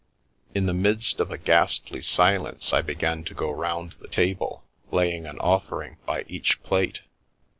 [0.55, 5.27] In the midst of a ghastly silence, I began to go round the table, laying
[5.27, 7.01] an offering by each plate.